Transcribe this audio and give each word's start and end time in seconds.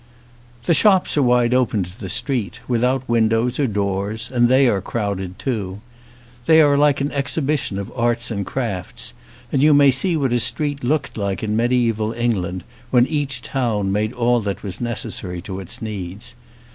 The 0.63 0.73
shops 0.73 1.15
are 1.15 1.21
wide 1.21 1.53
open 1.53 1.83
to 1.83 1.99
the 1.99 2.09
street, 2.09 2.59
without 2.67 3.07
windows 3.07 3.59
or 3.59 3.67
doors, 3.67 4.31
and 4.33 4.47
they 4.47 4.67
are 4.67 4.81
crowded 4.81 5.37
too. 5.37 5.79
They 6.47 6.59
are 6.59 6.75
like 6.75 7.01
an 7.01 7.11
exhibition 7.11 7.77
of 7.77 7.91
arts 7.95 8.31
and 8.31 8.43
crafts, 8.43 9.13
and 9.51 9.61
you 9.61 9.75
may 9.75 9.91
see 9.91 10.17
what 10.17 10.33
a 10.33 10.39
street 10.39 10.83
looked 10.83 11.19
like 11.19 11.43
in 11.43 11.55
medieval 11.55 12.13
England 12.13 12.63
when 12.89 13.05
each 13.05 13.43
town 13.43 13.91
made 13.91 14.11
all 14.13 14.39
that 14.41 14.63
was 14.63 14.79
neces 14.79 15.19
sary 15.21 15.39
to 15.43 15.59
its 15.59 15.83
needs. 15.83 16.33